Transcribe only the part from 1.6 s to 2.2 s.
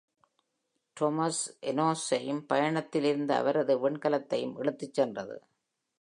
Enos